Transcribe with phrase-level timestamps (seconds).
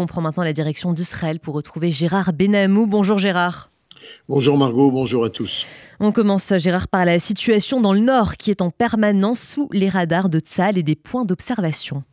[0.00, 2.86] On prend maintenant la direction d'Israël pour retrouver Gérard Benamou.
[2.86, 3.68] Bonjour Gérard.
[4.28, 5.66] Bonjour Margot, bonjour à tous.
[5.98, 9.88] On commence Gérard par la situation dans le nord qui est en permanence sous les
[9.88, 12.04] radars de Tzal et des points d'observation.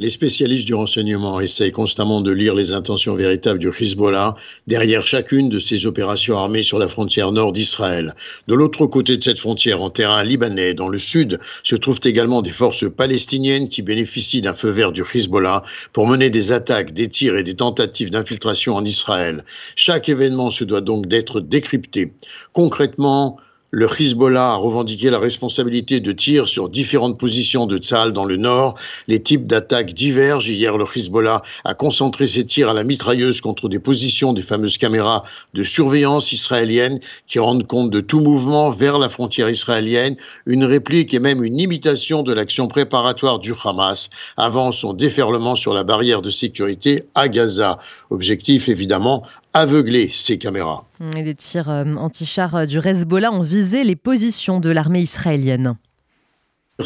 [0.00, 4.34] Les spécialistes du renseignement essayent constamment de lire les intentions véritables du Hezbollah
[4.66, 8.14] derrière chacune de ces opérations armées sur la frontière nord d'Israël.
[8.48, 12.40] De l'autre côté de cette frontière, en terrain libanais, dans le sud, se trouvent également
[12.40, 17.10] des forces palestiniennes qui bénéficient d'un feu vert du Hezbollah pour mener des attaques, des
[17.10, 19.44] tirs et des tentatives d'infiltration en Israël.
[19.76, 22.14] Chaque événement se doit donc d'être décrypté.
[22.54, 23.36] Concrètement,
[23.72, 28.36] le Hezbollah a revendiqué la responsabilité de tirs sur différentes positions de Tzal dans le
[28.36, 28.74] nord.
[29.06, 30.48] Les types d'attaques divergent.
[30.48, 34.76] Hier, le Hezbollah a concentré ses tirs à la mitrailleuse contre des positions des fameuses
[34.76, 35.22] caméras
[35.54, 40.16] de surveillance israéliennes qui rendent compte de tout mouvement vers la frontière israélienne.
[40.46, 45.74] Une réplique et même une imitation de l'action préparatoire du Hamas avant son déferlement sur
[45.74, 47.78] la barrière de sécurité à Gaza.
[48.10, 50.84] Objectif évidemment, aveugler ces caméras.
[51.16, 55.76] Et des tirs euh, anti-chars du Hezbollah ont visé les positions de l'armée israélienne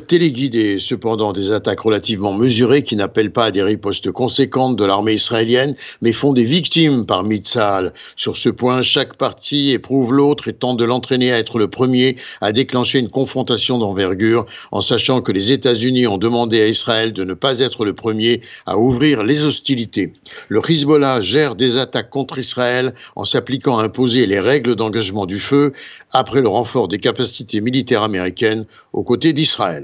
[0.02, 5.14] téléguidés, cependant des attaques relativement mesurées qui n'appellent pas à des ripostes conséquentes de l'armée
[5.14, 7.92] israélienne, mais font des victimes par Tzahal.
[8.16, 12.16] Sur ce point, chaque partie éprouve l'autre et tente de l'entraîner à être le premier
[12.40, 17.24] à déclencher une confrontation d'envergure, en sachant que les États-Unis ont demandé à Israël de
[17.24, 20.12] ne pas être le premier à ouvrir les hostilités.
[20.48, 25.38] Le Hezbollah gère des attaques contre Israël en s'appliquant à imposer les règles d'engagement du
[25.38, 25.72] feu
[26.12, 29.83] après le renfort des capacités militaires américaines aux côtés d'Israël.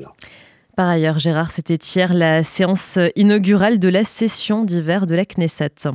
[0.77, 5.91] Par ailleurs, Gérard, c'était hier la séance inaugurale de la session d'hiver de la Knesset.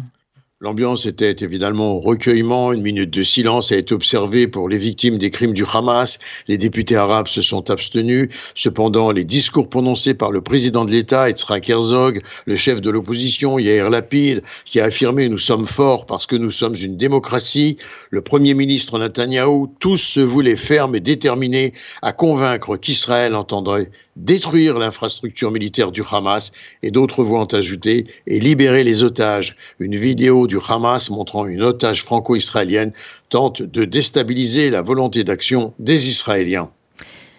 [0.61, 2.71] L'ambiance était évidemment au recueillement.
[2.71, 6.17] Une minute de silence a été observée pour les victimes des crimes du Hamas.
[6.47, 8.29] Les députés arabes se sont abstenus.
[8.55, 13.59] Cependant, les discours prononcés par le président de l'État, Yitzhak Herzog, le chef de l'opposition,
[13.59, 17.77] Yair Lapid, qui a affirmé nous sommes forts parce que nous sommes une démocratie,
[18.09, 24.77] le premier ministre Netanyahou, tous se voulaient fermes et déterminés à convaincre qu'Israël entendrait détruire
[24.77, 26.51] l'infrastructure militaire du Hamas
[26.83, 29.55] et d'autres voix ont ajouté et libérer les otages.
[29.79, 32.93] Une vidéo du Hamas montrant une otage franco-israélienne
[33.29, 36.71] tente de déstabiliser la volonté d'action des Israéliens.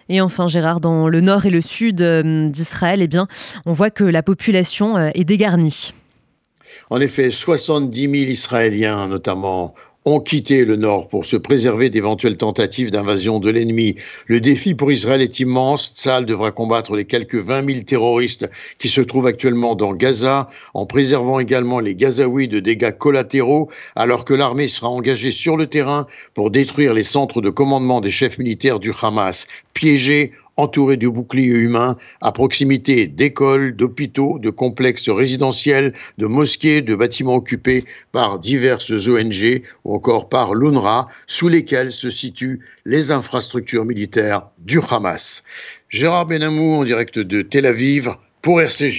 [0.09, 3.27] Et enfin, Gérard, dans le nord et le sud euh, d'Israël, eh bien,
[3.65, 5.93] on voit que la population euh, est dégarnie.
[6.89, 9.75] En effet, 70 000 Israéliens, notamment
[10.07, 13.97] ont quitté le nord pour se préserver d'éventuelles tentatives d'invasion de l'ennemi.
[14.27, 15.91] Le défi pour Israël est immense.
[15.93, 20.85] Tzal devra combattre les quelques 20 000 terroristes qui se trouvent actuellement dans Gaza, en
[20.85, 26.07] préservant également les Gazaouis de dégâts collatéraux, alors que l'armée sera engagée sur le terrain
[26.33, 31.55] pour détruire les centres de commandement des chefs militaires du Hamas, piégés entouré de boucliers
[31.55, 39.07] humains, à proximité d'écoles, d'hôpitaux, de complexes résidentiels, de mosquées, de bâtiments occupés par diverses
[39.07, 45.43] ONG ou encore par l'UNRWA, sous lesquels se situent les infrastructures militaires du Hamas.
[45.89, 48.09] Gérard Benamou en direct de Tel Aviv
[48.41, 48.95] pour RCJ.